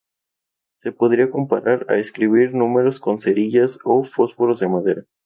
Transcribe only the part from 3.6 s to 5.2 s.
o fósforos de madera.